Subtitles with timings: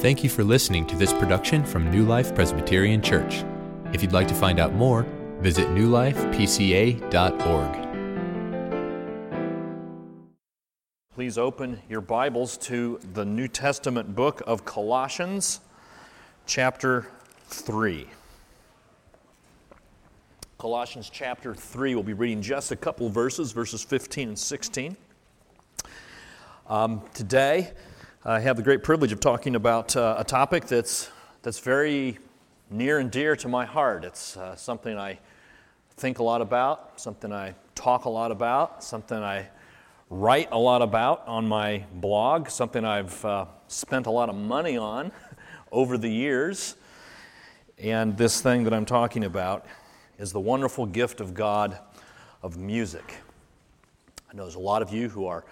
[0.00, 3.44] Thank you for listening to this production from New Life Presbyterian Church.
[3.92, 5.02] If you'd like to find out more,
[5.40, 7.88] visit newlifepca.org.
[11.14, 15.60] Please open your Bibles to the New Testament book of Colossians,
[16.46, 17.06] chapter
[17.48, 18.06] 3.
[20.56, 24.96] Colossians chapter 3, we'll be reading just a couple verses, verses 15 and 16.
[26.70, 27.72] Um, today,
[28.22, 31.08] I have the great privilege of talking about uh, a topic that's,
[31.40, 32.18] that's very
[32.70, 34.04] near and dear to my heart.
[34.04, 35.18] It's uh, something I
[35.96, 39.48] think a lot about, something I talk a lot about, something I
[40.10, 44.76] write a lot about on my blog, something I've uh, spent a lot of money
[44.76, 45.12] on
[45.72, 46.76] over the years.
[47.78, 49.64] And this thing that I'm talking about
[50.18, 51.78] is the wonderful gift of God
[52.42, 53.14] of music.
[54.30, 55.42] I know there's a lot of you who are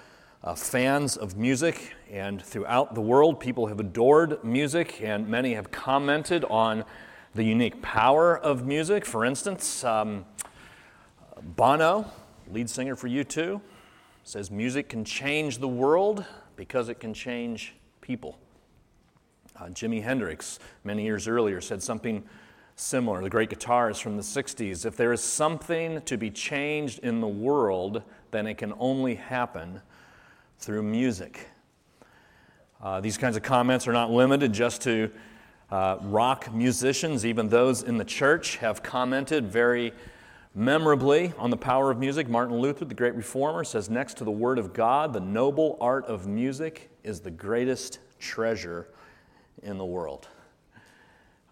[0.45, 5.70] uh, fans of music, and throughout the world, people have adored music, and many have
[5.70, 6.84] commented on
[7.34, 9.05] the unique power of music.
[9.05, 10.25] For instance, um,
[11.42, 12.06] Bono,
[12.50, 13.61] lead singer for U2,
[14.25, 16.25] says music can change the world
[16.56, 18.39] because it can change people.
[19.56, 22.22] Uh, Jimi Hendrix, many years earlier, said something
[22.77, 23.22] similar.
[23.22, 27.28] The great guitarist from the 60s if there is something to be changed in the
[27.28, 29.81] world, then it can only happen
[30.59, 31.47] through music.
[32.83, 35.11] Uh, these kinds of comments are not limited just to
[35.70, 37.25] uh, rock musicians.
[37.25, 39.92] Even those in the church have commented very
[40.55, 42.28] memorably on the power of music.
[42.28, 46.05] Martin Luther, the great reformer, says next to the Word of God, the noble art
[46.06, 48.89] of music is the greatest treasure
[49.62, 50.28] in the world.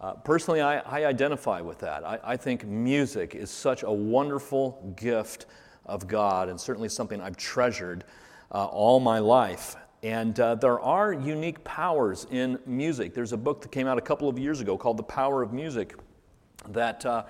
[0.00, 2.04] Uh, personally, I, I, identify with that.
[2.04, 5.46] I, I think music is such a wonderful gift
[5.86, 8.04] of God and certainly something I've treasured
[8.52, 9.76] uh, all my life.
[10.02, 13.14] And uh, there are unique powers in music.
[13.14, 15.52] There's a book that came out a couple of years ago called The Power of
[15.52, 15.94] Music
[16.68, 17.24] that uh,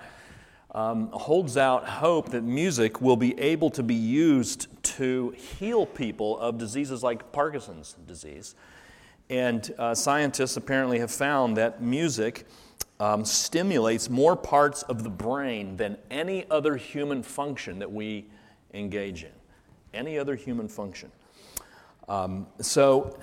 [0.75, 6.37] um, holds out hope that music will be able to be used to heal people
[6.39, 8.55] of diseases like Parkinson's disease.
[9.29, 12.45] And uh, scientists apparently have found that music
[12.99, 18.25] um, stimulates more parts of the brain than any other human function that we
[18.73, 19.36] engage in
[19.93, 21.11] any other human function.
[22.07, 23.17] Um, so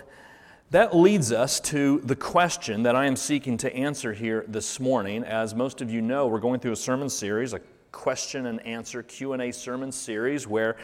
[0.70, 5.22] that leads us to the question that I am seeking to answer here this morning.
[5.24, 7.60] As most of you know, we're going through a sermon series, a
[7.92, 10.76] question and answer Q&A sermon series where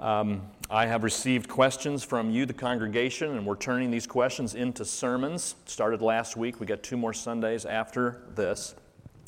[0.00, 4.84] um, I have received questions from you, the congregation, and we're turning these questions into
[4.84, 5.54] sermons.
[5.66, 6.58] Started last week.
[6.58, 8.74] We got two more Sundays after this.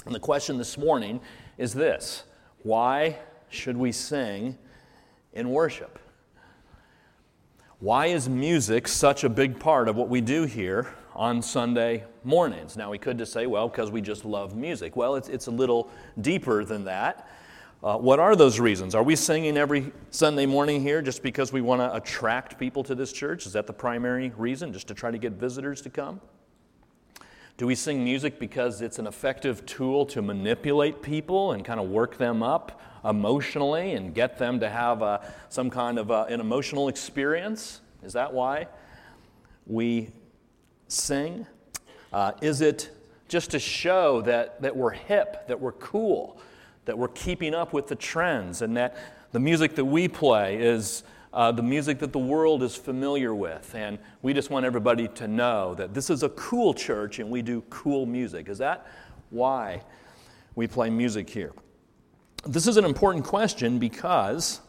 [0.07, 1.21] And the question this morning
[1.59, 2.25] is this
[2.63, 3.19] Why
[3.51, 4.59] should we sing
[5.33, 5.99] in worship.
[7.81, 12.77] Why is music such a big part of what we do here on Sunday mornings?
[12.77, 14.95] Now, we could just say, well, because we just love music.
[14.95, 17.29] Well, it's, it's a little deeper than that.
[17.83, 18.95] Uh, what are those reasons?
[18.95, 22.95] Are we singing every Sunday morning here just because we want to attract people to
[22.95, 23.45] this church?
[23.45, 26.21] Is that the primary reason, just to try to get visitors to come?
[27.57, 31.89] Do we sing music because it's an effective tool to manipulate people and kind of
[31.89, 36.41] work them up emotionally and get them to have a, some kind of a, an
[36.41, 37.81] emotional experience?
[38.03, 38.69] Is that why
[39.67, 40.11] we
[40.89, 41.47] sing?
[42.13, 42.91] Uh, is it
[43.29, 46.39] just to show that, that we're hip, that we're cool,
[46.85, 48.97] that we're keeping up with the trends, and that
[49.33, 53.75] the music that we play is uh, the music that the world is familiar with.
[53.75, 57.41] And we just want everybody to know that this is a cool church and we
[57.41, 58.49] do cool music.
[58.49, 58.87] Is that
[59.31, 59.83] why
[60.55, 61.53] we play music here?
[62.45, 64.61] This is an important question because,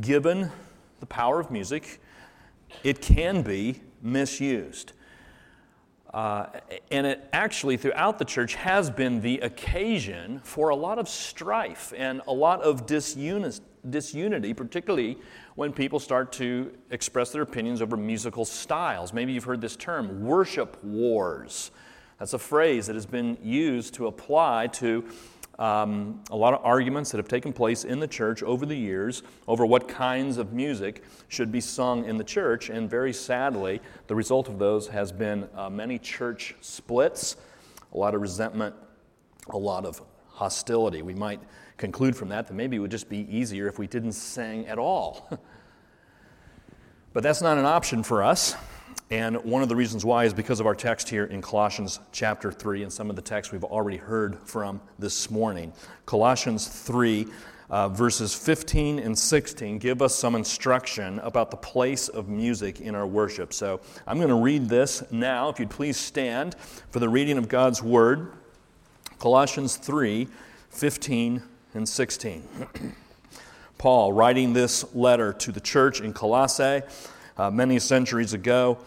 [0.00, 0.50] given
[1.00, 2.00] the power of music,
[2.84, 4.92] it can be misused.
[6.14, 6.46] Uh,
[6.90, 11.92] and it actually, throughout the church, has been the occasion for a lot of strife
[11.94, 15.18] and a lot of disunity, disunity, particularly
[15.54, 19.12] when people start to express their opinions over musical styles.
[19.12, 21.72] Maybe you've heard this term, worship wars.
[22.18, 25.04] That's a phrase that has been used to apply to
[25.62, 29.22] um, a lot of arguments that have taken place in the church over the years
[29.46, 32.68] over what kinds of music should be sung in the church.
[32.68, 37.36] And very sadly, the result of those has been uh, many church splits,
[37.94, 38.74] a lot of resentment,
[39.50, 41.00] a lot of hostility.
[41.00, 41.38] We might
[41.76, 44.80] conclude from that that maybe it would just be easier if we didn't sing at
[44.80, 45.30] all.
[47.12, 48.56] but that's not an option for us.
[49.10, 52.50] And one of the reasons why is because of our text here in Colossians chapter
[52.50, 55.72] 3 and some of the texts we've already heard from this morning.
[56.06, 57.26] Colossians 3,
[57.68, 62.94] uh, verses 15 and 16 give us some instruction about the place of music in
[62.94, 63.52] our worship.
[63.52, 65.50] So I'm going to read this now.
[65.50, 66.54] If you'd please stand
[66.90, 68.32] for the reading of God's Word
[69.22, 70.26] Colossians 3
[70.70, 71.42] 15
[71.74, 72.42] and 16.
[73.78, 76.82] Paul, writing this letter to the church in Colossae
[77.36, 78.78] uh, many centuries ago,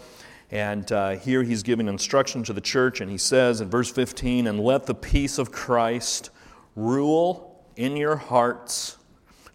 [0.52, 4.48] and uh, here he's giving instruction to the church, and he says in verse 15,
[4.48, 6.30] And let the peace of Christ
[6.76, 8.98] rule in your hearts,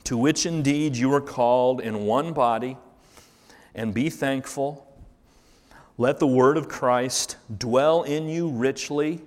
[0.05, 2.77] to which indeed you are called in one body,
[3.75, 4.87] and be thankful.
[5.97, 9.21] Let the word of Christ dwell in you richly,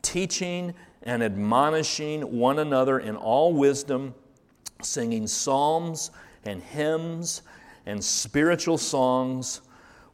[0.00, 4.14] teaching and admonishing one another in all wisdom,
[4.80, 6.10] singing psalms
[6.44, 7.42] and hymns
[7.86, 9.60] and spiritual songs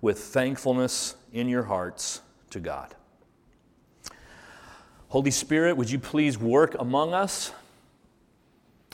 [0.01, 2.21] with thankfulness in your hearts
[2.51, 2.95] to God.
[5.09, 7.53] Holy Spirit, would you please work among us?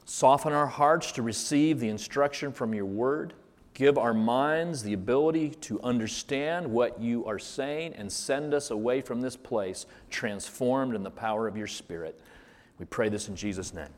[0.05, 3.35] Soften our hearts to receive the instruction from your word.
[3.75, 9.03] Give our minds the ability to understand what you are saying and send us away
[9.03, 12.19] from this place transformed in the power of your Spirit.
[12.79, 13.91] We pray this in Jesus' name.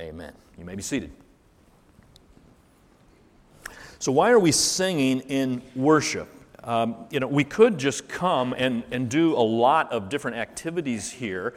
[0.00, 0.32] Amen.
[0.58, 1.12] You may be seated.
[4.02, 6.28] So, why are we singing in worship?
[6.64, 11.08] Um, you know, we could just come and, and do a lot of different activities
[11.08, 11.54] here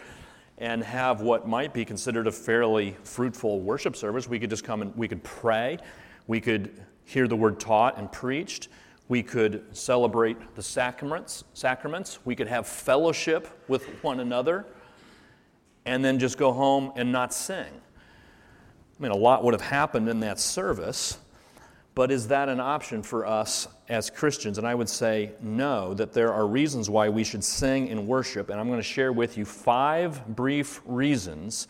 [0.60, 4.30] and have what might be considered a fairly fruitful worship service.
[4.30, 5.80] We could just come and we could pray.
[6.28, 8.68] We could hear the word taught and preached.
[9.08, 12.20] We could celebrate the sacraments, sacraments.
[12.26, 14.68] We could have fellowship with one another
[15.86, 17.82] and then just go home and not sing.
[19.00, 21.18] I mean, a lot would have happened in that service,
[21.96, 24.58] but is that an option for us as Christians?
[24.58, 28.50] And I would say no, that there are reasons why we should sing in worship,
[28.50, 31.70] and I'm going to share with you five brief reasons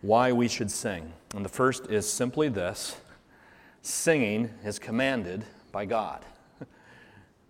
[0.00, 1.12] why we should sing.
[1.34, 2.96] And the first is simply this
[3.80, 6.24] singing is commanded by God.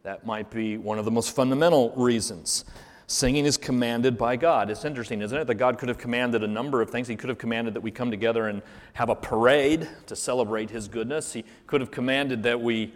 [0.03, 2.67] That might be one of the most fundamental reasons.
[3.07, 4.71] Singing is commanded by God.
[4.71, 5.47] It's interesting, isn't it?
[5.47, 7.07] That God could have commanded a number of things.
[7.07, 8.63] He could have commanded that we come together and
[8.95, 11.33] have a parade to celebrate His goodness.
[11.33, 12.95] He could have commanded that we,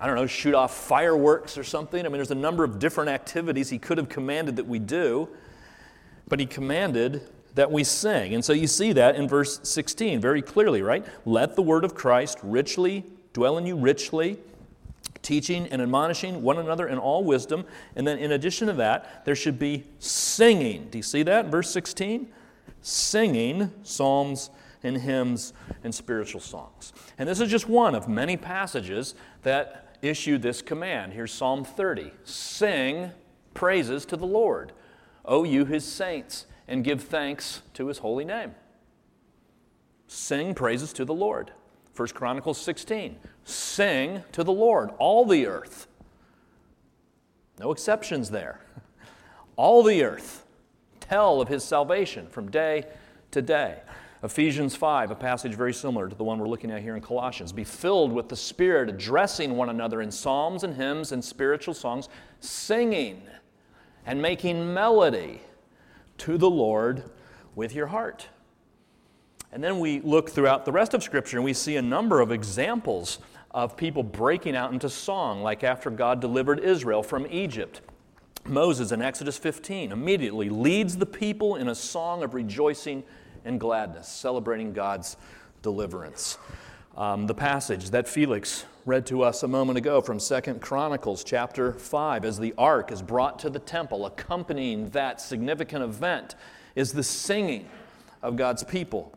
[0.00, 2.00] I don't know, shoot off fireworks or something.
[2.00, 5.28] I mean, there's a number of different activities He could have commanded that we do.
[6.26, 7.22] But He commanded
[7.54, 8.34] that we sing.
[8.34, 11.06] And so you see that in verse 16 very clearly, right?
[11.24, 14.38] Let the word of Christ richly dwell in you richly,
[15.24, 17.64] teaching and admonishing one another in all wisdom.
[17.96, 20.88] And then in addition to that, there should be singing.
[20.90, 21.46] Do you see that?
[21.46, 22.28] Verse 16?
[22.82, 24.50] Singing psalms
[24.84, 26.92] and hymns and spiritual songs.
[27.18, 31.14] And this is just one of many passages that issue this command.
[31.14, 33.10] Here's Psalm 30 Sing
[33.54, 34.72] praises to the Lord,
[35.24, 38.54] O you his saints and give thanks to his holy name.
[40.06, 41.52] Sing praises to the Lord.
[41.96, 43.16] 1 Chronicles 16.
[43.44, 45.86] Sing to the Lord, all the earth.
[47.58, 48.60] No exceptions there.
[49.56, 50.44] All the earth
[50.98, 52.84] tell of his salvation from day
[53.30, 53.78] to day.
[54.24, 57.52] Ephesians 5, a passage very similar to the one we're looking at here in Colossians.
[57.52, 62.08] Be filled with the Spirit, addressing one another in psalms and hymns and spiritual songs,
[62.40, 63.22] singing
[64.06, 65.42] and making melody
[66.18, 67.04] to the Lord
[67.54, 68.28] with your heart.
[69.54, 72.32] And then we look throughout the rest of Scripture and we see a number of
[72.32, 73.20] examples
[73.52, 77.80] of people breaking out into song, like after God delivered Israel from Egypt.
[78.44, 83.04] Moses in Exodus 15 immediately leads the people in a song of rejoicing
[83.44, 85.16] and gladness, celebrating God's
[85.62, 86.36] deliverance.
[86.96, 91.74] Um, the passage that Felix read to us a moment ago from Second Chronicles chapter
[91.74, 96.34] 5 as the ark is brought to the temple, accompanying that significant event
[96.74, 97.68] is the singing
[98.20, 99.16] of God's people.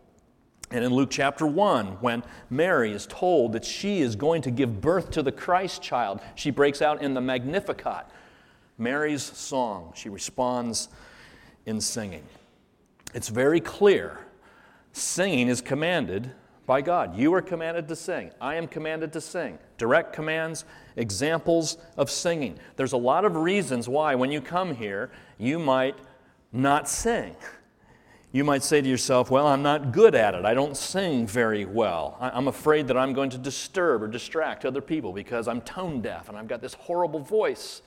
[0.72, 4.82] And in Luke chapter 1, when Mary is told that she is going to give
[4.82, 8.06] birth to the Christ child, she breaks out in the Magnificat.
[8.78, 10.90] Mary's song, she responds
[11.66, 12.24] in singing.
[13.14, 14.20] It's very clear
[14.92, 16.32] singing is commanded
[16.66, 17.18] by God.
[17.18, 18.32] You are commanded to sing.
[18.42, 19.58] I am commanded to sing.
[19.78, 20.66] Direct commands,
[20.98, 22.60] examples of singing.
[22.76, 25.96] There's a lot of reasons why, when you come here, you might
[26.52, 27.36] not sing.
[28.38, 30.46] You might say to yourself, Well, I'm not good at it.
[30.46, 32.20] I don't sing very well.
[32.22, 36.30] I'm afraid that I'm going to disturb or distract other people because I'm tone deaf
[36.30, 37.82] and I've got this horrible voice.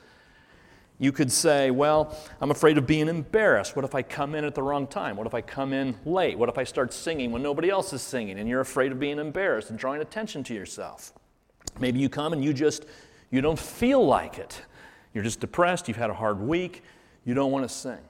[0.98, 3.76] You could say, Well, I'm afraid of being embarrassed.
[3.76, 5.16] What if I come in at the wrong time?
[5.16, 6.36] What if I come in late?
[6.36, 9.20] What if I start singing when nobody else is singing and you're afraid of being
[9.20, 11.12] embarrassed and drawing attention to yourself?
[11.78, 12.86] Maybe you come and you just
[13.30, 14.62] you don't feel like it.
[15.14, 16.82] You're just depressed, you've had a hard week,
[17.24, 18.00] you don't want to sing.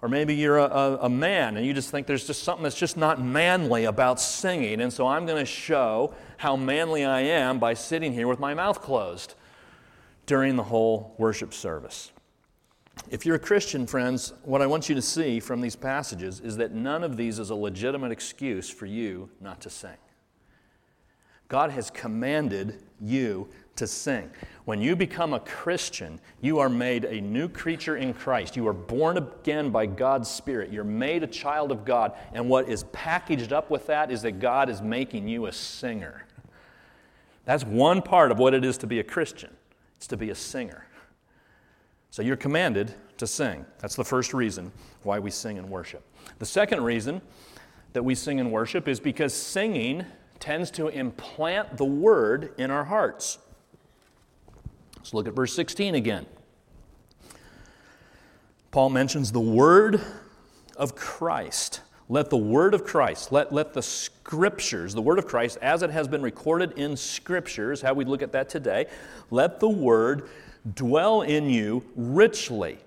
[0.00, 2.78] Or maybe you're a, a, a, man and you just think there's just something that's
[2.78, 7.58] just not manly about singing, and so I'm going to show how manly I am
[7.58, 9.34] by sitting here with my mouth closed
[10.26, 12.12] during the whole worship service.
[13.10, 16.56] If you're a Christian, friends, what I want you to see from these passages is
[16.58, 19.96] that none of these is a legitimate excuse for you not to sing.
[21.48, 24.30] God has commanded you to sing.
[24.64, 28.54] When you become a Christian, you are made a new creature in Christ.
[28.54, 30.70] You are born again by God's Spirit.
[30.70, 32.12] You're made a child of God.
[32.32, 36.26] And what is packaged up with that is that God is making you a singer.
[37.44, 39.56] That's one part of what it is to be a Christian.
[39.96, 40.86] It's to be a singer.
[42.10, 43.64] So you're commanded to sing.
[43.78, 44.70] That's the first reason
[45.02, 46.04] why we sing and worship.
[46.38, 47.22] The second reason
[47.94, 50.04] that we sing and worship is because singing
[50.40, 53.38] tends to implant the word in our hearts.
[54.98, 56.26] Let's look at verse 16 again.
[58.70, 60.00] Paul mentions the word
[60.76, 61.80] of Christ.
[62.10, 65.90] Let the word of Christ, let, let the scriptures, the word of Christ, as it
[65.90, 68.86] has been recorded in scriptures, how we look at that today,
[69.30, 70.28] let the word
[70.74, 72.78] dwell in you richly.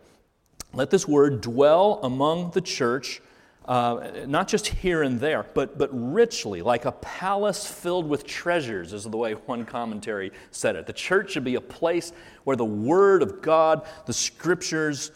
[0.74, 3.22] Let this word dwell among the church
[3.65, 8.91] uh, not just here and there, but, but richly, like a palace filled with treasures,
[8.91, 10.88] is the way one commentary said it.
[10.88, 12.12] The church should be a place
[12.44, 15.12] where the Word of God, the Scriptures,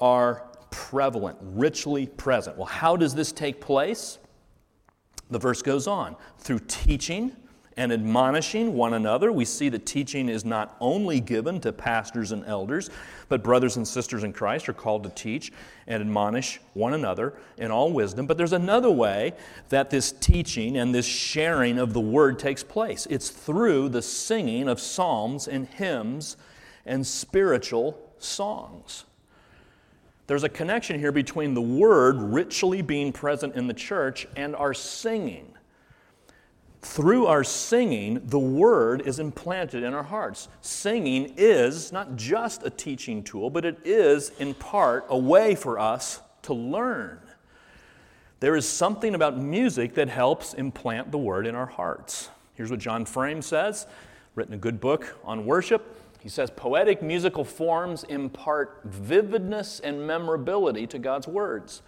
[0.00, 2.56] are prevalent, richly present.
[2.56, 4.18] Well, how does this take place?
[5.30, 7.34] The verse goes on through teaching
[7.78, 9.30] and admonishing one another.
[9.30, 12.90] We see that teaching is not only given to pastors and elders,
[13.28, 15.52] but brothers and sisters in Christ are called to teach
[15.86, 18.26] and admonish one another in all wisdom.
[18.26, 19.32] But there's another way
[19.68, 24.68] that this teaching and this sharing of the word takes place it's through the singing
[24.68, 26.36] of psalms and hymns
[26.84, 29.04] and spiritual songs.
[30.26, 34.74] There's a connection here between the word richly being present in the church and our
[34.74, 35.54] singing
[36.80, 40.48] through our singing, the word is implanted in our hearts.
[40.60, 45.78] Singing is not just a teaching tool, but it is, in part, a way for
[45.78, 47.18] us to learn.
[48.40, 52.30] There is something about music that helps implant the word in our hearts.
[52.54, 53.86] Here's what John Frame says,
[54.36, 55.96] written a good book on worship.
[56.20, 61.82] He says, Poetic musical forms impart vividness and memorability to God's words.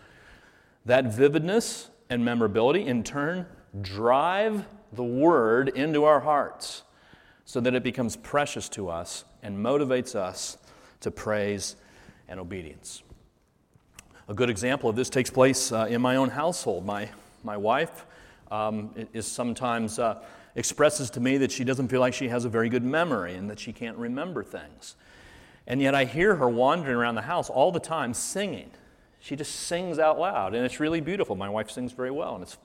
[0.85, 3.47] That vividness and memorability, in turn,
[3.81, 6.83] drive the Word into our hearts
[7.45, 10.59] so that it becomes precious to us and motivates us
[11.01, 11.77] to praise
[12.29, 13.03] and obedience.
[14.29, 16.87] A good example of this takes place uh, in my own household.
[16.87, 17.09] My,
[17.43, 18.07] my wife
[18.51, 20.23] um, is sometimes uh,
[20.55, 23.51] expresses to me that she doesn't feel like she has a very good memory and
[23.51, 24.95] that she can't remember things.
[25.67, 28.71] And yet I hear her wandering around the house all the time singing.
[29.21, 31.37] She just sings out loud, and it's really beautiful.
[31.37, 32.57] My wife sings very well, and it's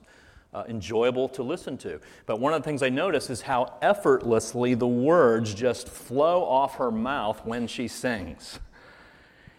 [0.56, 2.00] uh, enjoyable to listen to.
[2.24, 6.76] But one of the things I notice is how effortlessly the words just flow off
[6.76, 8.58] her mouth when she sings.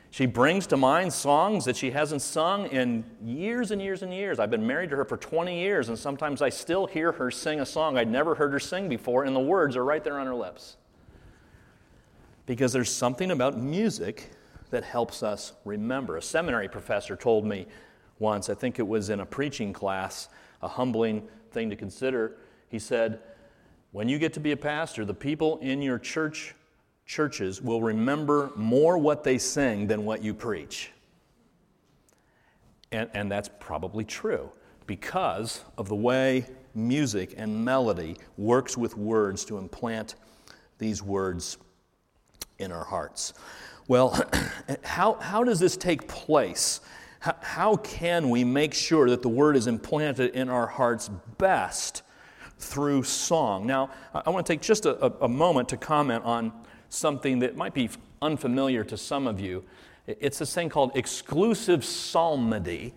[0.10, 4.40] She brings to mind songs that she hasn't sung in years and years and years.
[4.40, 7.60] I've been married to her for 20 years, and sometimes I still hear her sing
[7.60, 10.26] a song I'd never heard her sing before, and the words are right there on
[10.26, 10.78] her lips.
[12.48, 14.32] Because there's something about music
[14.72, 16.18] that helps us remember.
[16.18, 17.68] A seminary professor told me
[18.20, 20.30] once, I think it was in a preaching class,
[20.62, 22.38] a humbling thing to consider.
[22.70, 23.20] He said,
[23.92, 26.56] When you get to be a pastor, the people in your church
[27.06, 30.92] churches will remember more what they sing than what you preach.
[32.92, 34.52] And, and that's probably true
[34.86, 40.16] because of the way music and melody works with words to implant
[40.78, 41.58] these words
[42.60, 43.34] in our hearts.
[43.88, 44.22] Well,
[44.84, 46.82] how, how does this take place?
[47.20, 52.04] How, can we make sure that the word is implanted in our hearts best
[52.60, 53.66] through song?
[53.66, 56.54] Now, I want to take just a, a moment to comment on
[56.90, 57.90] something that might be
[58.22, 59.64] unfamiliar to some of you.
[60.06, 62.94] It's this thing called exclusive psalmody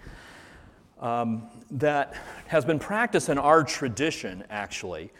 [1.00, 2.14] um, that
[2.46, 5.10] has been practiced in our tradition, actually.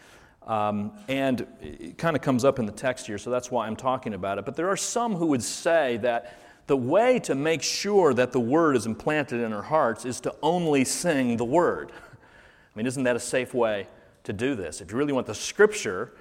[0.47, 3.75] Um, and it kind of comes up in the text here, so that's why I'm
[3.75, 4.45] talking about it.
[4.45, 6.37] But there are some who would say that
[6.71, 10.33] the way to make sure that the word is implanted in our hearts is to
[10.41, 11.91] only sing the word.
[11.91, 13.87] I mean, isn't that a safe way
[14.23, 14.79] to do this?
[14.79, 16.13] If you really want the scripture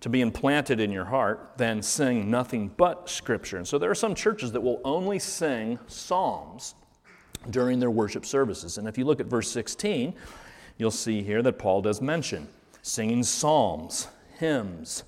[0.00, 3.58] to be implanted in your heart, then sing nothing but scripture.
[3.58, 6.74] And so there are some churches that will only sing psalms
[7.50, 8.78] during their worship services.
[8.78, 10.14] And if you look at verse 16,
[10.78, 12.48] you'll see here that Paul does mention
[12.82, 14.08] singing psalms,
[14.40, 15.04] hymns,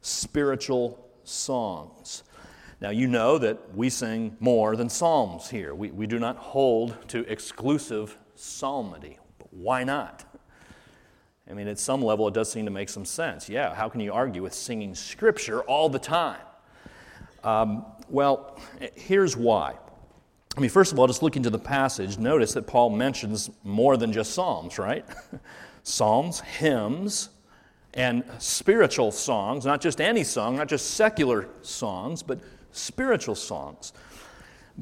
[0.00, 2.22] spiritual songs.
[2.80, 5.74] Now, you know that we sing more than psalms here.
[5.74, 9.18] We, we do not hold to exclusive psalmody.
[9.38, 10.24] But why not?
[11.50, 13.48] I mean, at some level, it does seem to make some sense.
[13.48, 16.40] Yeah, how can you argue with singing scripture all the time?
[17.42, 18.60] Um, well,
[18.94, 19.74] here's why.
[20.56, 23.96] I mean, first of all, just looking to the passage, notice that Paul mentions more
[23.96, 25.04] than just psalms, right?
[25.82, 27.30] psalms, hymns,
[27.94, 32.40] and spiritual songs, not just any song, not just secular songs, but
[32.78, 33.92] spiritual songs.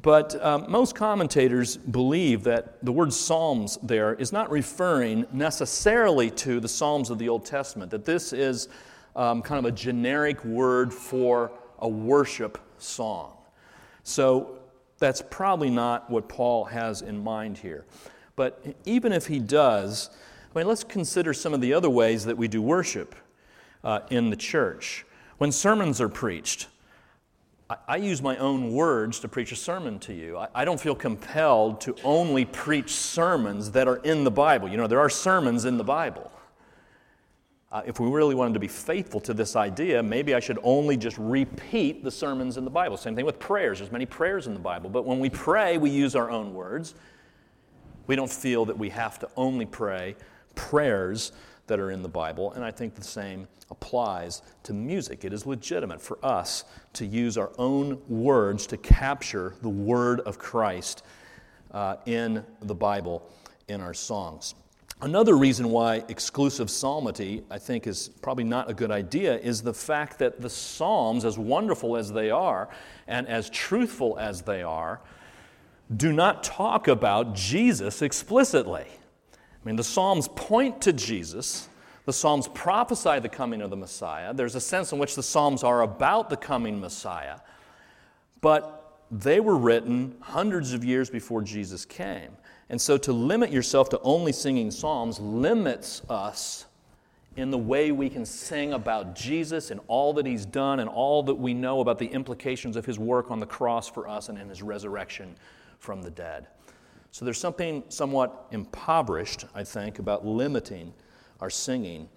[0.02, 6.60] But um, most commentators believe that the word Psalms there is not referring necessarily to
[6.60, 8.68] the Psalms of the Old Testament, that this is
[9.14, 13.32] um, kind of a generic word for a worship song.
[14.02, 14.58] So
[14.98, 17.86] that's probably not what Paul has in mind here.
[18.36, 20.10] But even if he does,
[20.54, 23.14] I mean, let's consider some of the other ways that we do worship
[23.82, 25.06] uh, in the church.
[25.38, 26.68] When sermons are preached,
[27.68, 30.38] I, use my own words to preach a sermon to you.
[30.38, 34.68] I, I don't feel compelled to only preach sermons that are in the Bible.
[34.68, 36.30] You know, there are sermons in the Bible.
[37.72, 40.96] Uh, if we really wanted to be faithful to this idea, maybe I should only
[40.96, 42.96] just repeat the sermons in the Bible.
[42.96, 43.80] Same thing with prayers.
[43.80, 44.88] There's many prayers in the Bible.
[44.88, 46.94] But when we pray, we use our own words.
[48.06, 50.14] We don't feel that we have to only pray
[50.54, 51.32] prayers
[51.66, 55.24] that are in the Bible, and I think the same applies to music.
[55.24, 56.64] It is legitimate for us
[56.96, 61.04] to use our own words to capture the word of Christ
[61.72, 63.30] uh, in the Bible
[63.68, 64.54] in our songs.
[65.02, 69.74] Another reason why exclusive psalmody, I think, is probably not a good idea is the
[69.74, 72.70] fact that the Psalms, as wonderful as they are
[73.06, 75.02] and as truthful as they are,
[75.94, 78.86] do not talk about Jesus explicitly.
[78.86, 81.68] I mean, the Psalms point to Jesus.
[82.06, 84.32] The Psalms prophesy the coming of the Messiah.
[84.32, 87.40] There's a sense in which the Psalms are about the coming Messiah,
[88.40, 92.30] but they were written hundreds of years before Jesus came.
[92.70, 96.66] And so to limit yourself to only singing Psalms limits us
[97.36, 101.24] in the way we can sing about Jesus and all that he's done and all
[101.24, 104.38] that we know about the implications of his work on the cross for us and
[104.38, 105.36] in his resurrection
[105.78, 106.46] from the dead.
[107.10, 110.94] So there's something somewhat impoverished, I think, about limiting
[111.40, 112.08] our singing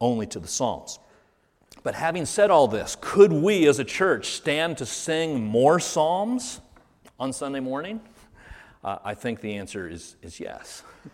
[0.00, 0.98] only to the Psalms.
[1.82, 6.60] But having said all this, could we as a church stand to sing more Psalms
[7.18, 8.00] on Sunday morning?
[8.82, 10.82] Uh, I think the answer is, is yes.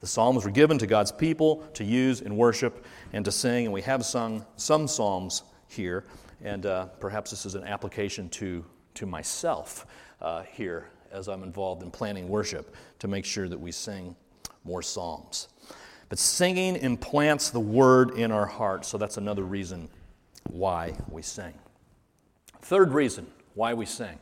[0.00, 3.72] The Psalms were given to God's people to use in worship and to sing, and
[3.72, 6.04] we have sung some Psalms here,
[6.42, 9.86] and uh, perhaps this is an application to, to myself
[10.20, 14.14] uh, here as I'm involved in planning worship to make sure that we sing
[14.64, 15.48] more psalms.
[16.08, 19.88] But singing implants the word in our heart, so that's another reason
[20.48, 21.54] why we sing.
[22.60, 24.18] Third reason why we sing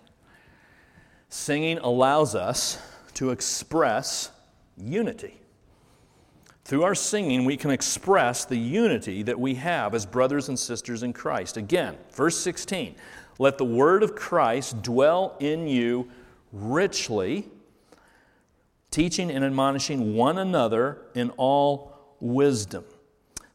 [1.28, 2.78] singing allows us
[3.14, 4.30] to express
[4.76, 5.40] unity.
[6.64, 11.02] Through our singing, we can express the unity that we have as brothers and sisters
[11.02, 11.56] in Christ.
[11.56, 12.94] Again, verse 16
[13.38, 16.10] let the word of Christ dwell in you
[16.52, 17.48] richly,
[18.92, 22.84] teaching and admonishing one another in all wisdom.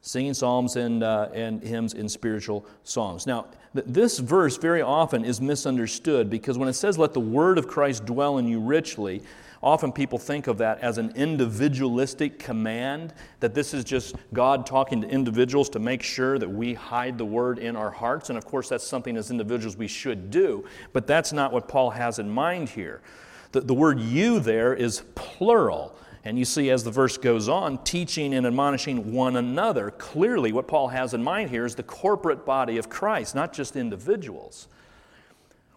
[0.01, 3.25] Singing psalms and, uh, and hymns in spiritual songs.
[3.25, 7.57] Now, th- this verse very often is misunderstood because when it says, Let the word
[7.57, 9.21] of Christ dwell in you richly,
[9.63, 15.01] Often people think of that as an individualistic command, that this is just God talking
[15.01, 18.29] to individuals to make sure that we hide the word in our hearts.
[18.29, 21.89] And of course, that's something as individuals we should do, but that's not what Paul
[21.91, 23.01] has in mind here.
[23.51, 25.95] The, the word you there is plural.
[26.25, 29.91] And you see, as the verse goes on, teaching and admonishing one another.
[29.91, 33.77] Clearly, what Paul has in mind here is the corporate body of Christ, not just
[33.77, 34.67] individuals.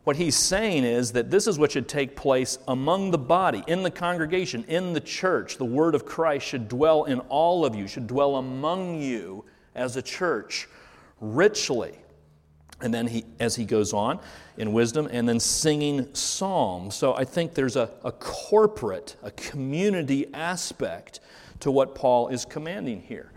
[0.03, 3.83] What he's saying is that this is what should take place among the body, in
[3.83, 5.57] the congregation, in the church.
[5.57, 9.97] The word of Christ should dwell in all of you, should dwell among you as
[9.97, 10.69] a church
[11.21, 11.95] richly.
[12.83, 14.21] And then he, as he goes on
[14.57, 16.95] in wisdom, and then singing psalms.
[16.95, 21.21] So I think there's a, a corporate, a community aspect
[21.61, 23.33] to what Paul is commanding here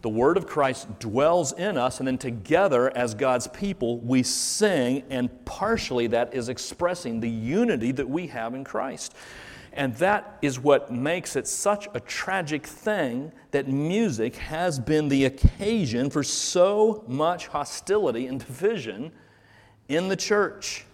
[0.00, 5.02] the word of Christ dwells in us, and then together as God's people, we sing,
[5.10, 9.14] and partially that is expressing the unity that we have in Christ.
[9.72, 15.24] And that is what makes it such a tragic thing that music has been the
[15.26, 19.12] occasion for so much hostility and division
[19.88, 20.84] in the church.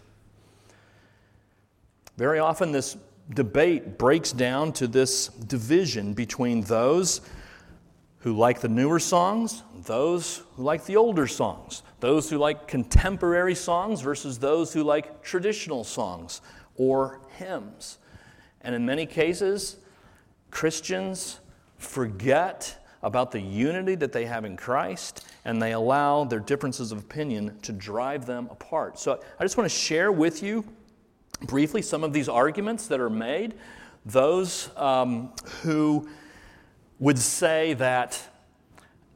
[2.17, 2.97] Very often, this
[3.35, 7.21] debate breaks down to this division between those
[8.19, 13.55] who like the newer songs, those who like the older songs, those who like contemporary
[13.55, 16.41] songs versus those who like traditional songs
[16.77, 17.99] or hymns.
[18.65, 19.77] And in many cases,
[20.51, 21.41] Christians
[21.79, 26.99] forget about the unity that they have in Christ and they allow their differences of
[26.99, 28.99] opinion to drive them apart.
[28.99, 30.65] So I just want to share with you
[31.43, 33.55] briefly some of these arguments that are made.
[34.07, 36.09] Those um, who
[36.99, 38.19] would say that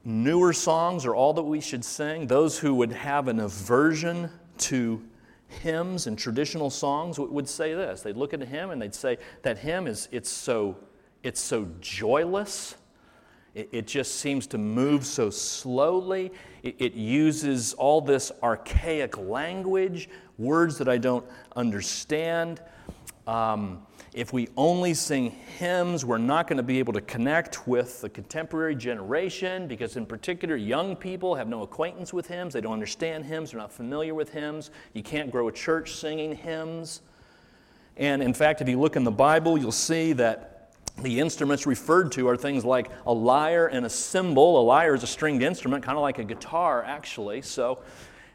[0.05, 5.03] newer songs are all that we should sing, those who would have an aversion to
[5.49, 8.03] hymns and traditional songs would say this.
[8.03, 10.77] They'd look at a hymn and they'd say that hymn is it's so
[11.23, 12.77] it's so joyless.
[13.55, 16.33] It, it just seems to move so slowly.
[16.63, 21.25] It, it uses all this archaic language, words that I don't
[21.57, 22.63] understand.
[23.27, 23.83] Um,
[24.15, 28.09] if we only sing hymns, we're not going to be able to connect with the
[28.09, 32.55] contemporary generation because, in particular, young people have no acquaintance with hymns.
[32.55, 34.71] They don't understand hymns, they're not familiar with hymns.
[34.95, 37.03] You can't grow a church singing hymns.
[37.97, 40.71] And in fact, if you look in the Bible, you'll see that
[41.03, 44.61] the instruments referred to are things like a lyre and a cymbal.
[44.61, 47.43] A lyre is a stringed instrument, kind of like a guitar, actually.
[47.43, 47.81] So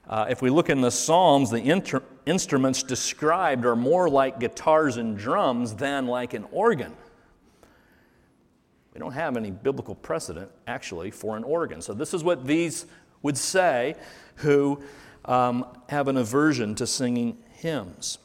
[0.07, 4.97] uh, if we look in the Psalms, the inter- instruments described are more like guitars
[4.97, 6.93] and drums than like an organ.
[8.93, 11.81] We don't have any biblical precedent, actually, for an organ.
[11.81, 12.85] So, this is what these
[13.21, 13.95] would say
[14.37, 14.83] who
[15.25, 18.19] um, have an aversion to singing hymns.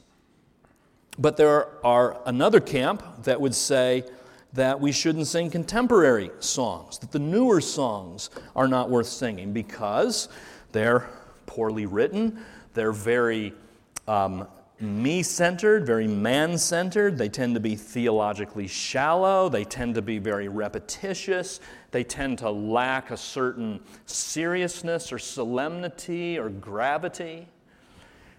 [1.18, 4.04] But there are another camp that would say
[4.52, 10.28] that we shouldn't sing contemporary songs, that the newer songs are not worth singing because
[10.72, 11.08] they're
[11.58, 12.38] poorly written.
[12.72, 13.52] They're very
[14.06, 14.46] um,
[14.78, 17.18] me centered, very man centered.
[17.18, 19.48] They tend to be theologically shallow.
[19.48, 21.58] They tend to be very repetitious.
[21.90, 27.48] They tend to lack a certain seriousness or solemnity or gravity.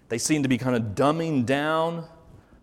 [0.08, 2.06] They seem to be kind of dumbing down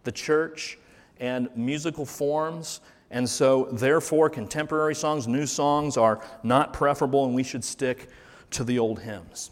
[0.05, 0.79] the church
[1.19, 2.81] and musical forms.
[3.11, 8.09] And so, therefore, contemporary songs, new songs are not preferable, and we should stick
[8.49, 9.51] to the old hymns.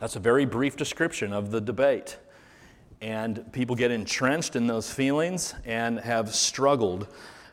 [0.00, 2.16] That's a very brief description of the debate.
[3.02, 7.06] And people get entrenched in those feelings and have struggled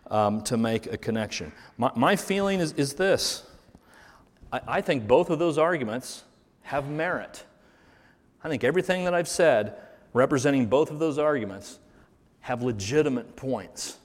[0.09, 1.51] um, to make a connection.
[1.77, 3.43] My, my feeling is, is this
[4.51, 6.23] I, I think both of those arguments
[6.63, 7.43] have merit.
[8.43, 9.75] I think everything that I've said
[10.13, 11.79] representing both of those arguments
[12.39, 13.97] have legitimate points.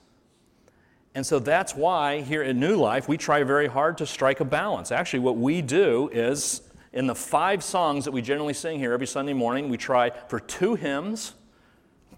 [1.14, 4.44] And so that's why here at New Life we try very hard to strike a
[4.44, 4.90] balance.
[4.90, 9.06] Actually, what we do is in the five songs that we generally sing here every
[9.06, 11.34] Sunday morning, we try for two hymns,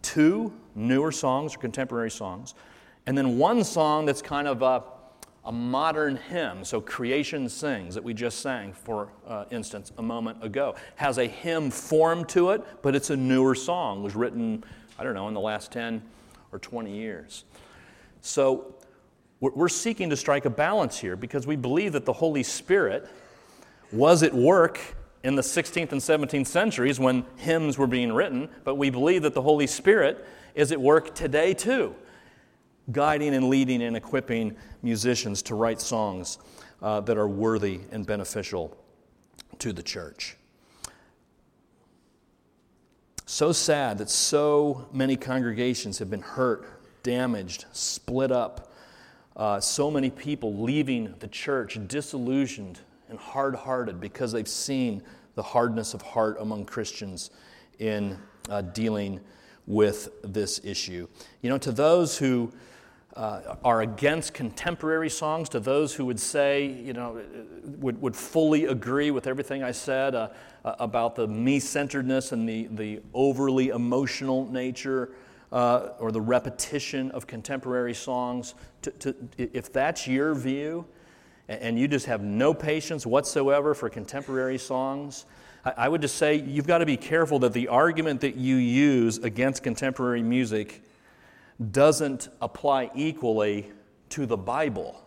[0.02, 2.54] two newer songs or contemporary songs,
[3.06, 4.82] and then one song that's kind of a,
[5.44, 6.64] a modern hymn.
[6.64, 11.26] So, Creation Sings, that we just sang, for uh, instance, a moment ago, has a
[11.26, 14.02] hymn form to it, but it's a newer song.
[14.02, 14.64] Was written,
[14.98, 16.02] I don't know, in the last 10
[16.50, 17.44] or 20 years.
[18.22, 18.74] So,
[19.40, 23.06] we're seeking to strike a balance here because we believe that the Holy Spirit
[23.94, 24.80] was at work
[25.22, 29.34] in the 16th and 17th centuries when hymns were being written, but we believe that
[29.34, 31.94] the Holy Spirit is at work today too,
[32.92, 36.38] guiding and leading and equipping musicians to write songs
[36.82, 38.76] uh, that are worthy and beneficial
[39.58, 40.36] to the church.
[43.24, 48.70] So sad that so many congregations have been hurt, damaged, split up.
[49.34, 55.02] Uh, so many people leaving the church disillusioned and hard hearted because they've seen
[55.34, 57.30] the hardness of heart among Christians
[57.78, 59.20] in uh, dealing
[59.66, 61.08] with this issue.
[61.42, 62.52] You know, to those who
[63.16, 67.20] uh, are against contemporary songs, to those who would say, you know,
[67.78, 70.28] would, would fully agree with everything I said uh,
[70.64, 75.12] uh about the me centeredness and the, the overly emotional nature
[75.52, 80.84] uh, or the repetition of contemporary songs, to, to, if that's your view,
[81.48, 85.26] and you just have no patience whatsoever for contemporary songs,
[85.64, 89.18] I would just say you've got to be careful that the argument that you use
[89.18, 90.82] against contemporary music
[91.70, 93.70] doesn't apply equally
[94.10, 95.00] to the Bible.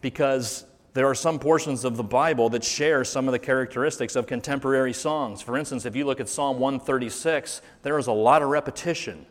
[0.00, 4.26] Because there are some portions of the Bible that share some of the characteristics of
[4.26, 5.42] contemporary songs.
[5.42, 9.26] For instance, if you look at Psalm 136, there is a lot of repetition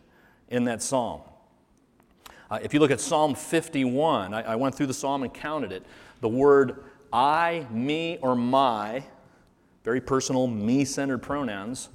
[0.50, 1.22] in that psalm.
[2.50, 5.72] Uh, if you look at Psalm 51, I, I went through the psalm and counted
[5.72, 5.86] it.
[6.22, 9.04] The word I, me, or my,
[9.84, 11.90] very personal, me centered pronouns,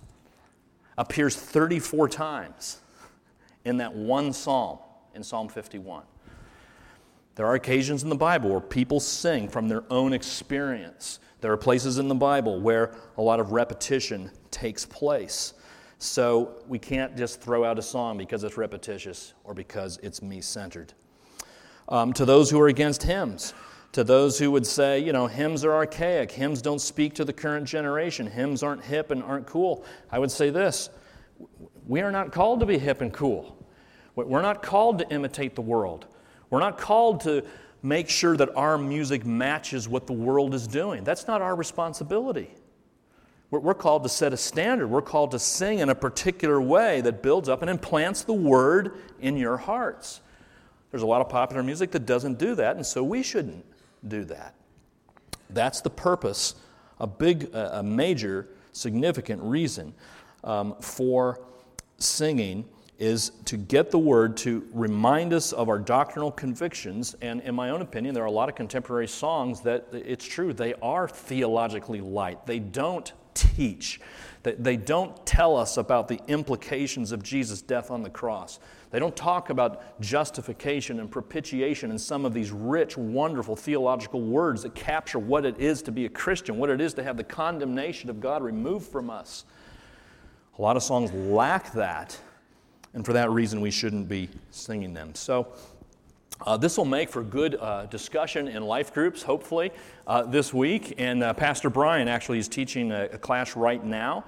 [0.98, 2.80] appears 34 times
[3.64, 4.78] in that one psalm,
[5.14, 6.04] in Psalm 51.
[7.34, 11.18] There are occasions in the Bible where people sing from their own experience.
[11.40, 15.54] There are places in the Bible where a lot of repetition takes place.
[16.02, 20.40] So we can't just throw out a song because it's repetitious or because it's me
[20.40, 20.92] centered.
[21.88, 23.54] Um, to those who are against hymns,
[23.92, 27.32] to those who would say, you know, hymns are archaic, hymns don't speak to the
[27.32, 30.90] current generation, hymns aren't hip and aren't cool, I would say this
[31.86, 33.64] we are not called to be hip and cool.
[34.16, 36.06] We're not called to imitate the world.
[36.50, 37.44] We're not called to
[37.80, 41.04] make sure that our music matches what the world is doing.
[41.04, 42.50] That's not our responsibility.
[43.60, 44.88] We're called to set a standard.
[44.88, 48.96] We're called to sing in a particular way that builds up and implants the word
[49.20, 50.22] in your hearts.
[50.90, 53.64] There's a lot of popular music that doesn't do that, and so we shouldn't
[54.08, 54.54] do that.
[55.50, 56.54] That's the purpose,
[56.98, 59.92] a big, a major, significant reason
[60.44, 61.42] um, for
[61.98, 62.64] singing
[62.98, 67.16] is to get the word to remind us of our doctrinal convictions.
[67.20, 70.54] And in my own opinion, there are a lot of contemporary songs that it's true,
[70.54, 72.46] they are theologically light.
[72.46, 74.00] They don't teach,
[74.42, 78.58] they don't tell us about the implications of Jesus' death on the cross.
[78.90, 84.62] They don't talk about justification and propitiation and some of these rich, wonderful theological words
[84.64, 87.24] that capture what it is to be a Christian, what it is to have the
[87.24, 89.44] condemnation of God removed from us.
[90.58, 92.18] A lot of songs lack that
[92.94, 95.14] and for that reason, we shouldn't be singing them.
[95.14, 95.48] So,
[96.46, 99.70] uh, this will make for good uh, discussion in life groups, hopefully,
[100.06, 100.94] uh, this week.
[100.98, 104.24] And uh, Pastor Brian actually is teaching a, a, class right now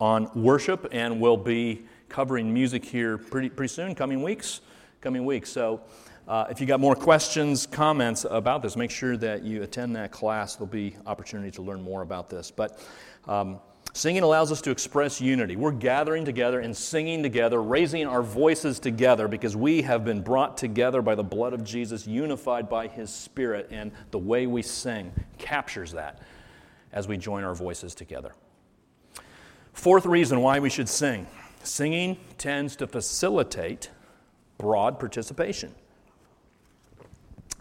[0.00, 4.60] on worship and will be covering music here pretty, pretty soon, coming weeks.
[5.00, 5.50] Coming weeks.
[5.50, 5.82] So,
[6.26, 10.10] uh, if you got more questions, comments about this, make sure that you attend that
[10.10, 10.56] class.
[10.56, 12.50] There'll be opportunity to learn more about this.
[12.50, 12.82] But
[13.28, 13.60] um,
[13.96, 15.54] Singing allows us to express unity.
[15.54, 20.56] We're gathering together and singing together, raising our voices together because we have been brought
[20.56, 25.12] together by the blood of Jesus, unified by his Spirit, and the way we sing
[25.38, 26.20] captures that
[26.92, 28.34] as we join our voices together.
[29.74, 31.28] Fourth reason why we should sing
[31.62, 33.90] singing tends to facilitate
[34.58, 35.72] broad participation.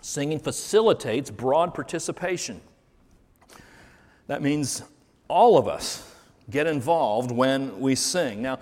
[0.02, 2.60] Singing facilitates broad participation.
[4.26, 4.82] That means
[5.28, 6.10] all of us
[6.50, 8.42] get involved when we sing.
[8.42, 8.60] Now,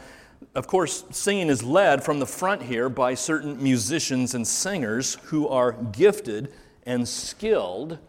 [0.55, 5.47] of course, singing is led from the front here by certain musicians and singers who
[5.47, 6.53] are gifted
[6.85, 7.99] and skilled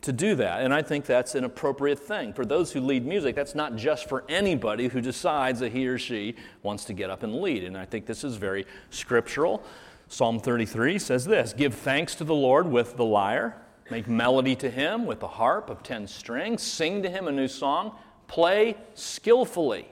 [0.00, 0.62] to do that.
[0.62, 2.32] And I think that's an appropriate thing.
[2.32, 5.98] For those who lead music, that's not just for anybody who decides that he or
[5.98, 7.64] she wants to get up and lead.
[7.64, 9.62] And I think this is very scriptural.
[10.08, 13.56] Psalm 33 says this Give thanks to the Lord with the lyre,
[13.90, 17.48] make melody to him with the harp of ten strings, sing to him a new
[17.48, 19.88] song play skillfully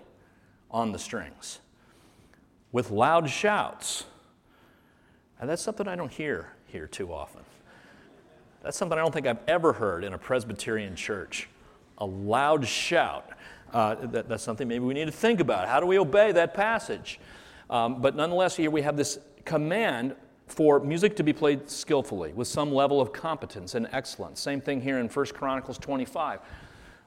[0.71, 1.61] on the strings
[2.73, 4.05] with loud shouts.
[5.40, 7.42] And that's something I don't hear here too often.
[8.62, 11.49] That's something I don't think I've ever heard in a Presbyterian church.
[11.99, 13.29] A loud shout.
[13.73, 15.68] Uh, that, that's something maybe we need to think about.
[15.68, 17.18] How do we obey that passage?
[17.71, 20.14] Um, but nonetheless, here we have this command
[20.47, 24.40] for music to be played skillfully with some level of competence and excellence.
[24.40, 26.40] Same thing here in 1 Chronicles 25.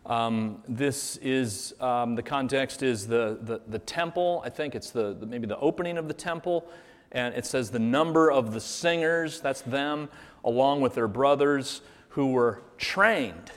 [0.05, 4.43] Um, this is um, the context is the, the, the, temple.
[4.45, 6.67] I think it's the, the, maybe the opening of the temple,
[7.11, 9.41] and it says the number of the singers.
[9.41, 10.09] That's them,
[10.43, 13.51] along with their brothers who were trained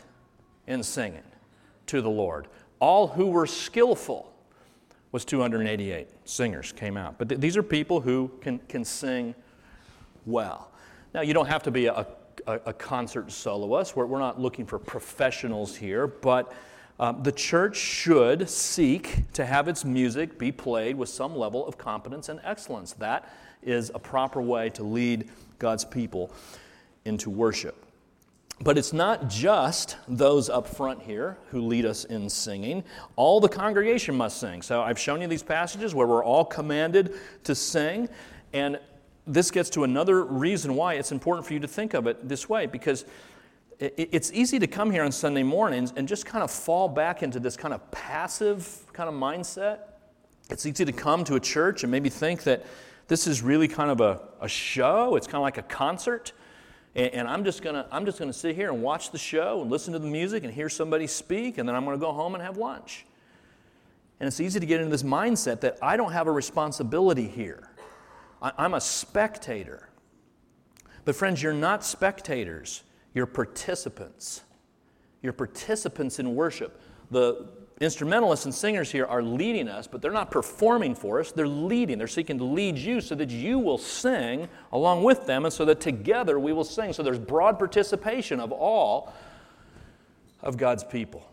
[0.66, 1.22] in singing
[1.86, 2.48] to the Lord.
[2.80, 4.32] All who were skillful
[5.12, 7.18] was 288 singers came out.
[7.18, 9.34] But th- these are people who can, can sing
[10.24, 10.70] well.
[11.12, 12.06] Now, you don't have to be a,
[12.48, 13.94] a, a concert soloist.
[13.94, 16.52] We're, we're not looking for professionals here, but
[16.98, 21.78] um, the church should seek to have its music be played with some level of
[21.78, 22.94] competence and excellence.
[22.94, 23.32] That
[23.62, 26.32] is a proper way to lead God's people
[27.04, 27.84] into worship.
[28.60, 32.82] But it's not just those up front here who lead us in singing.
[33.14, 34.62] All the congregation must sing.
[34.62, 38.08] So I've shown you these passages where we're all commanded to sing.
[38.52, 38.80] And
[39.28, 42.48] this gets to another reason why it's important for you to think of it this
[42.48, 43.04] way because
[43.78, 47.38] it's easy to come here on Sunday mornings and just kind of fall back into
[47.38, 49.80] this kind of passive kind of mindset.
[50.50, 52.66] It's easy to come to a church and maybe think that
[53.06, 56.32] this is really kind of a, a show, it's kind of like a concert.
[56.96, 59.70] And, and I'm just gonna I'm just gonna sit here and watch the show and
[59.70, 62.42] listen to the music and hear somebody speak, and then I'm gonna go home and
[62.42, 63.06] have lunch.
[64.18, 67.70] And it's easy to get into this mindset that I don't have a responsibility here.
[68.40, 69.88] I'm a spectator.
[71.04, 72.82] But, friends, you're not spectators,
[73.14, 74.42] you're participants.
[75.22, 76.80] You're participants in worship.
[77.10, 77.48] The
[77.80, 81.32] instrumentalists and singers here are leading us, but they're not performing for us.
[81.32, 81.98] They're leading.
[81.98, 85.64] They're seeking to lead you so that you will sing along with them and so
[85.64, 86.92] that together we will sing.
[86.92, 89.12] So there's broad participation of all
[90.42, 91.28] of God's people.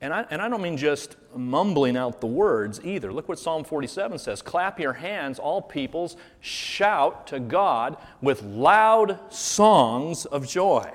[0.00, 3.12] And I, and I don't mean just mumbling out the words either.
[3.12, 9.32] Look what Psalm 47 says Clap your hands, all peoples, shout to God with loud
[9.32, 10.92] songs of joy.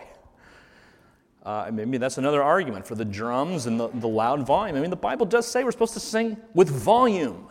[1.43, 4.77] Uh, maybe that's another argument for the drums and the, the loud volume.
[4.77, 7.47] I mean, the Bible does say we're supposed to sing with volume.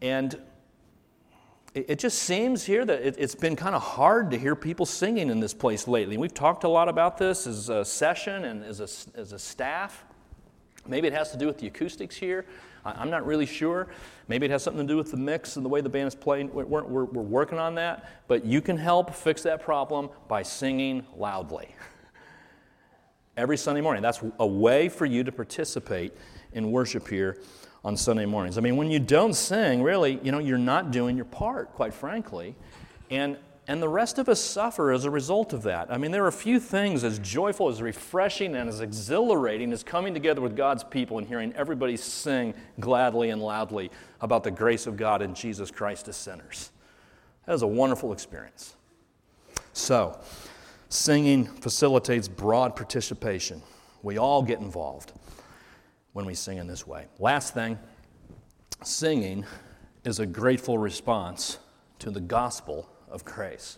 [0.00, 0.40] And
[1.76, 5.28] it, just seems here that it, has been kind of hard to hear people singing
[5.28, 6.16] in this place lately.
[6.16, 10.04] We've talked a lot about this as a session and as a, as a staff.
[10.86, 12.46] Maybe it has to do with the acoustics here.
[12.84, 13.88] I'm not really sure.
[14.28, 16.14] Maybe it has something to do with the mix and the way the band is
[16.14, 16.52] playing.
[16.54, 18.08] We're, we're, we're working on that.
[18.28, 21.74] But you can help fix that problem by singing loudly.
[23.36, 24.02] Every Sunday morning.
[24.02, 26.14] That's a way for you to participate
[26.52, 27.38] in worship here
[27.86, 28.58] on Sunday mornings.
[28.58, 31.94] I mean, when you don't sing, really, you know, you're not doing your part, quite
[31.94, 32.56] frankly.
[33.10, 35.90] And and the rest of us suffer as a result of that.
[35.90, 39.82] I mean, there are a few things as joyful, as refreshing, and as exhilarating as
[39.82, 44.86] coming together with God's people and hearing everybody sing gladly and loudly about the grace
[44.86, 46.70] of God in Jesus Christ as sinners.
[47.46, 48.76] That is a wonderful experience.
[49.72, 50.16] So,
[50.88, 53.62] singing facilitates broad participation.
[54.04, 55.12] We all get involved
[56.16, 57.04] when we sing in this way.
[57.18, 57.78] Last thing
[58.82, 59.44] singing
[60.02, 61.58] is a grateful response
[61.98, 63.76] to the gospel of grace.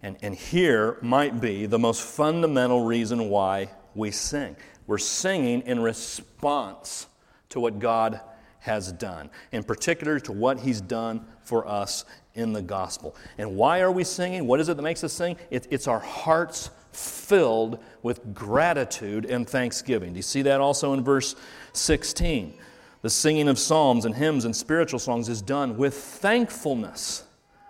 [0.00, 4.54] And, and here might be the most fundamental reason why we sing.
[4.86, 7.08] We're singing in response
[7.48, 8.20] to what God
[8.60, 13.16] has done, in particular to what He's done for us in the gospel.
[13.38, 14.46] And why are we singing?
[14.46, 15.36] What is it that makes us sing?
[15.50, 20.12] It, it's our hearts filled with gratitude and thanksgiving.
[20.12, 21.36] Do you see that also in verse
[21.72, 22.54] 16?
[23.02, 27.24] The singing of psalms and hymns and spiritual songs is done with thankfulness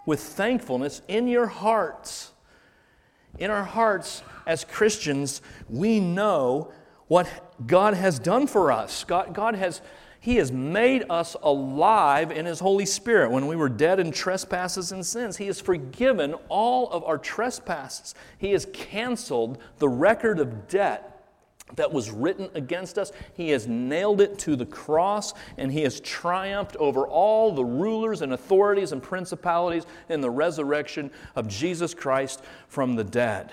[0.06, 2.32] with thankfulness in your hearts.
[3.38, 6.72] In our hearts, as Christians, we know
[7.06, 7.28] what
[7.66, 9.04] God has done for us.
[9.04, 9.80] God, God has,
[10.20, 13.30] He has made us alive in His Holy Spirit.
[13.30, 18.14] When we were dead in trespasses and sins, He has forgiven all of our trespasses.
[18.38, 21.10] He has canceled the record of debt
[21.76, 23.12] that was written against us.
[23.34, 28.22] He has nailed it to the cross and he has triumphed over all the rulers
[28.22, 33.52] and authorities and principalities in the resurrection of Jesus Christ from the dead.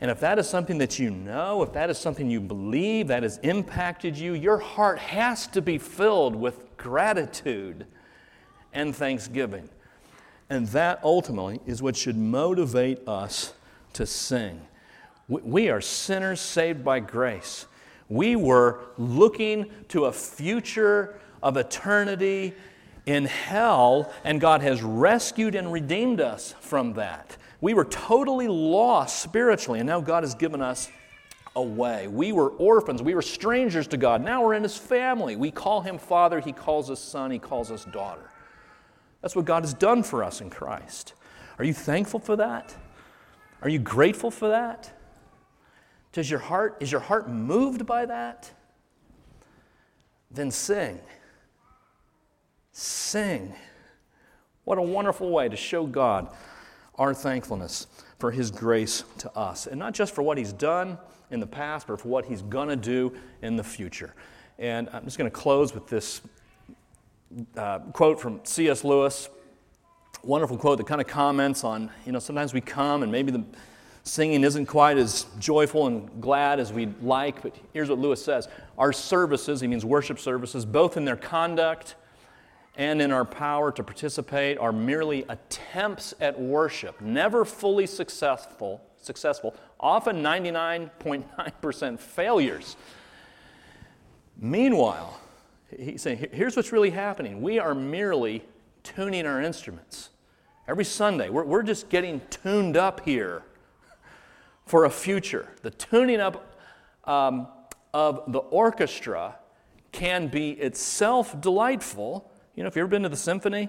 [0.00, 3.22] And if that is something that you know, if that is something you believe, that
[3.22, 7.86] has impacted you, your heart has to be filled with gratitude
[8.72, 9.68] and thanksgiving.
[10.48, 13.52] And that ultimately is what should motivate us
[13.92, 14.62] to sing.
[15.28, 17.66] We are sinners saved by grace.
[18.08, 22.54] We were looking to a future of eternity
[23.06, 27.36] in hell, and God has rescued and redeemed us from that.
[27.60, 30.88] We were totally lost spiritually, and now God has given us
[31.54, 32.08] a way.
[32.08, 33.02] We were orphans.
[33.02, 34.24] We were strangers to God.
[34.24, 35.36] Now we're in His family.
[35.36, 36.40] We call Him Father.
[36.40, 37.30] He calls us Son.
[37.30, 38.30] He calls us daughter.
[39.20, 41.14] That's what God has done for us in Christ.
[41.58, 42.74] Are you thankful for that?
[43.62, 44.92] Are you grateful for that?
[46.12, 48.50] Does your heart, is your heart moved by that?
[50.30, 51.00] Then sing.
[52.72, 53.52] Sing.
[54.64, 56.28] What a wonderful way to show God
[57.00, 57.88] our thankfulness
[58.20, 59.66] for His grace to us.
[59.66, 60.98] And not just for what He's done
[61.32, 64.14] in the past, but for what He's going to do in the future.
[64.60, 66.20] And I'm just going to close with this
[67.56, 68.84] uh, quote from C.S.
[68.84, 69.28] Lewis.
[70.22, 73.44] Wonderful quote that kind of comments on, you know, sometimes we come and maybe the
[74.02, 78.48] Singing isn't quite as joyful and glad as we'd like, but here's what Lewis says
[78.78, 81.96] Our services, he means worship services, both in their conduct
[82.76, 89.54] and in our power to participate, are merely attempts at worship, never fully successful, successful
[89.78, 92.76] often 99.9% failures.
[94.38, 95.20] Meanwhile,
[95.76, 97.42] he's saying, here's what's really happening.
[97.42, 98.44] We are merely
[98.82, 100.10] tuning our instruments.
[100.68, 103.42] Every Sunday, we're, we're just getting tuned up here
[104.66, 105.48] for a future.
[105.62, 106.60] The tuning up
[107.04, 107.48] um,
[107.92, 109.36] of the orchestra
[109.92, 112.29] can be itself delightful.
[112.54, 113.68] You know, if you've ever been to the symphony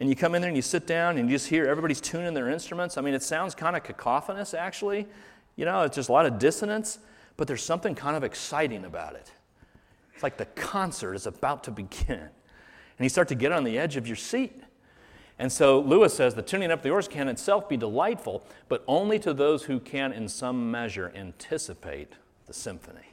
[0.00, 2.34] and you come in there and you sit down and you just hear everybody's tuning
[2.34, 5.06] their instruments, I mean, it sounds kind of cacophonous, actually.
[5.56, 6.98] You know, it's just a lot of dissonance,
[7.36, 9.32] but there's something kind of exciting about it.
[10.14, 12.20] It's like the concert is about to begin.
[12.20, 14.60] And you start to get on the edge of your seat.
[15.38, 19.20] And so Lewis says the tuning up the oars can itself be delightful, but only
[19.20, 22.14] to those who can, in some measure, anticipate
[22.46, 23.06] the symphony.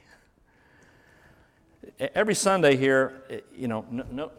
[2.14, 3.22] every Sunday here,
[3.54, 4.30] you know, no, no,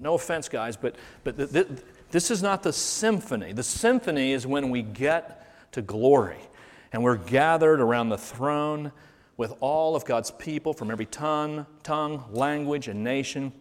[0.00, 1.36] no offense, guys, but, but
[2.10, 3.52] this is not the symphony.
[3.52, 6.38] The symphony is when we get to glory
[6.92, 8.92] and we're gathered around the throne
[9.36, 13.52] with all of God's people from every tongue, tongue, language, and nation,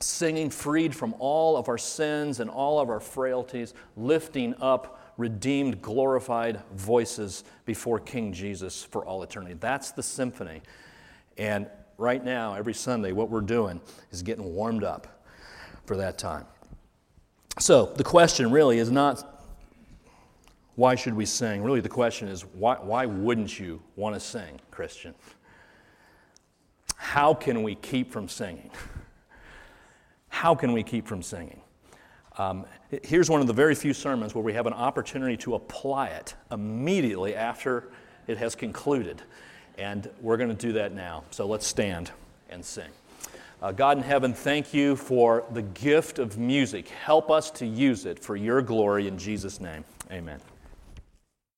[0.00, 5.80] singing freed from all of our sins and all of our frailties, lifting up redeemed,
[5.82, 9.54] glorified voices before King Jesus for all eternity.
[9.60, 10.62] That's the symphony.
[11.38, 11.68] And
[11.98, 13.80] right now, every Sunday, what we're doing
[14.10, 15.19] is getting warmed up
[15.90, 16.44] for that time.
[17.58, 19.42] So the question really is not
[20.76, 21.64] why should we sing?
[21.64, 25.16] Really, the question is why, why wouldn't you want to sing, Christian?
[26.94, 28.70] How can we keep from singing?
[30.28, 31.60] How can we keep from singing?
[32.38, 32.66] Um,
[33.02, 36.36] here's one of the very few sermons where we have an opportunity to apply it
[36.52, 37.88] immediately after
[38.28, 39.22] it has concluded.
[39.76, 41.24] And we're going to do that now.
[41.32, 42.12] So let's stand
[42.48, 42.90] and sing.
[43.62, 46.88] Uh, God in heaven, thank you for the gift of music.
[46.88, 49.84] Help us to use it for your glory in Jesus' name.
[50.10, 50.40] Amen.